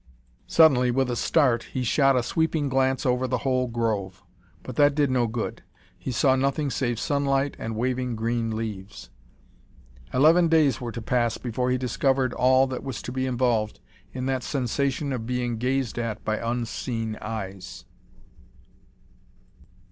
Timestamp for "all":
12.33-12.65